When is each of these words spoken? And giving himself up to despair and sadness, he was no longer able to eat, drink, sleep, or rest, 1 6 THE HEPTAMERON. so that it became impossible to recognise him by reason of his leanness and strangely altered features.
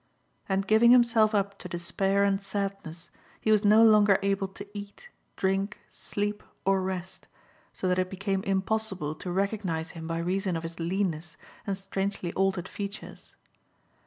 And 0.49 0.65
giving 0.65 0.89
himself 0.89 1.35
up 1.35 1.59
to 1.59 1.69
despair 1.69 2.23
and 2.23 2.41
sadness, 2.41 3.11
he 3.39 3.51
was 3.51 3.63
no 3.63 3.83
longer 3.83 4.17
able 4.23 4.47
to 4.47 4.67
eat, 4.73 5.09
drink, 5.35 5.77
sleep, 5.91 6.41
or 6.65 6.81
rest, 6.81 7.27
1 7.29 7.29
6 7.29 7.29
THE 7.29 7.29
HEPTAMERON. 7.29 7.71
so 7.73 7.87
that 7.87 7.99
it 7.99 8.09
became 8.09 8.41
impossible 8.51 9.13
to 9.13 9.31
recognise 9.31 9.91
him 9.91 10.07
by 10.07 10.17
reason 10.17 10.57
of 10.57 10.63
his 10.63 10.79
leanness 10.79 11.37
and 11.67 11.77
strangely 11.77 12.33
altered 12.33 12.67
features. 12.67 13.35